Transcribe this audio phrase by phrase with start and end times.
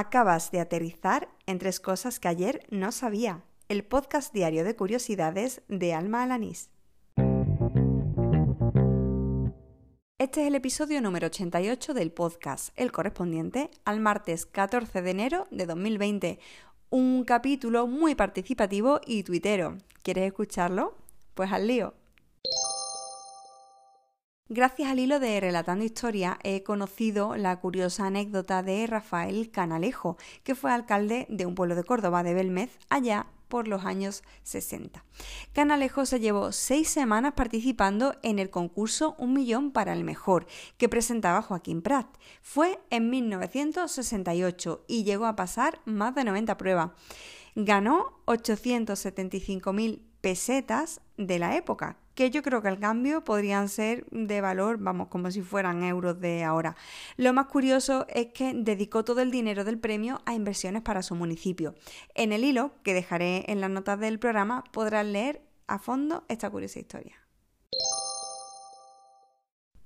[0.00, 3.42] Acabas de aterrizar en tres cosas que ayer no sabía.
[3.68, 6.70] El podcast diario de curiosidades de Alma Alanís.
[10.16, 15.48] Este es el episodio número 88 del podcast, el correspondiente al martes 14 de enero
[15.50, 16.38] de 2020.
[16.90, 19.78] Un capítulo muy participativo y tuitero.
[20.04, 20.94] ¿Quieres escucharlo?
[21.34, 21.94] Pues al lío.
[24.50, 30.54] Gracias al hilo de Relatando Historia he conocido la curiosa anécdota de Rafael Canalejo, que
[30.54, 35.04] fue alcalde de un pueblo de Córdoba, de Belmez, allá por los años 60.
[35.52, 40.46] Canalejo se llevó seis semanas participando en el concurso Un Millón para el Mejor,
[40.78, 42.06] que presentaba Joaquín Prat.
[42.40, 46.92] Fue en 1968 y llegó a pasar más de 90 pruebas.
[47.54, 54.40] Ganó 875.000 pesetas de la época, que yo creo que al cambio podrían ser de
[54.40, 56.74] valor, vamos, como si fueran euros de ahora.
[57.16, 61.14] Lo más curioso es que dedicó todo el dinero del premio a inversiones para su
[61.14, 61.76] municipio.
[62.16, 66.50] En el hilo, que dejaré en las notas del programa, podrán leer a fondo esta
[66.50, 67.27] curiosa historia.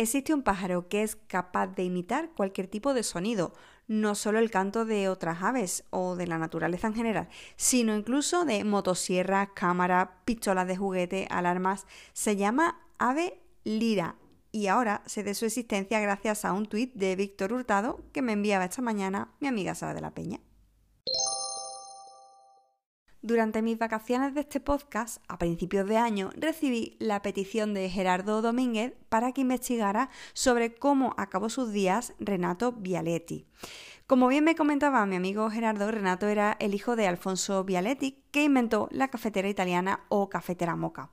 [0.00, 3.52] Existe un pájaro que es capaz de imitar cualquier tipo de sonido,
[3.88, 8.44] no solo el canto de otras aves o de la naturaleza en general, sino incluso
[8.44, 11.84] de motosierras, cámaras, pistolas de juguete, alarmas.
[12.12, 14.14] Se llama ave lira
[14.52, 18.34] y ahora sé de su existencia gracias a un tuit de Víctor Hurtado que me
[18.34, 20.38] enviaba esta mañana mi amiga Sara de la Peña.
[23.20, 28.42] Durante mis vacaciones de este podcast, a principios de año, recibí la petición de Gerardo
[28.42, 33.44] Domínguez para que investigara sobre cómo acabó sus días Renato Vialetti.
[34.06, 38.44] Como bien me comentaba mi amigo Gerardo, Renato era el hijo de Alfonso Vialetti, que
[38.44, 41.10] inventó la cafetera italiana o cafetera moca.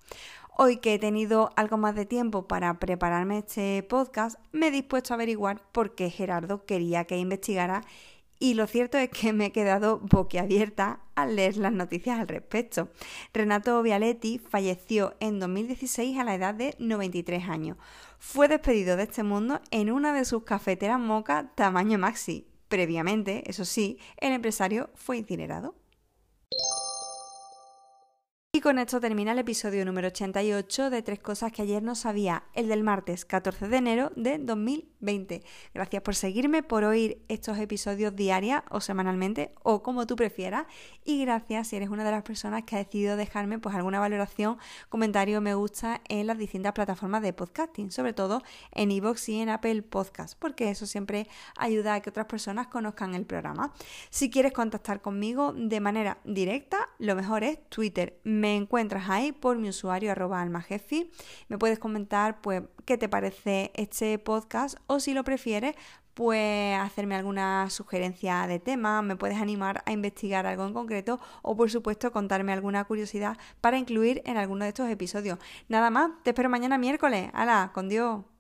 [0.58, 5.14] Hoy que he tenido algo más de tiempo para prepararme este podcast, me he dispuesto
[5.14, 7.82] a averiguar por qué Gerardo quería que investigara
[8.40, 12.90] y lo cierto es que me he quedado boquiabierta al leer las noticias al respecto.
[13.34, 17.78] Renato Vialetti falleció en 2016 a la edad de 93 años.
[18.20, 22.48] Fue despedido de este mundo en una de sus cafeteras moca tamaño maxi.
[22.68, 25.76] Previamente, eso sí, el empresario fue incinerado.
[28.52, 32.46] Y con esto termina el episodio número 88 de Tres Cosas que ayer no sabía,
[32.54, 34.95] el del martes 14 de enero de 2020.
[35.74, 40.66] Gracias por seguirme, por oír estos episodios diarios o semanalmente o como tú prefieras.
[41.04, 44.58] Y gracias si eres una de las personas que ha decidido dejarme pues alguna valoración,
[44.90, 49.50] comentario, me gusta en las distintas plataformas de podcasting, sobre todo en iVoox y en
[49.50, 51.28] Apple Podcast, porque eso siempre
[51.58, 53.74] ayuda a que otras personas conozcan el programa.
[54.10, 57.86] Si quieres contactar conmigo de manera directa, lo mejor es Twitter
[58.24, 61.12] me encuentras ahí por mi usuario arroba almajefi.
[61.48, 65.76] Me puedes comentar pues qué te parece este podcast si lo prefieres
[66.14, 71.56] pues hacerme alguna sugerencia de tema, me puedes animar a investigar algo en concreto o
[71.58, 75.40] por supuesto contarme alguna curiosidad para incluir en alguno de estos episodios.
[75.68, 77.30] Nada más, te espero mañana miércoles.
[77.34, 77.72] ¡Hala!
[77.74, 78.35] ¡Con Dios!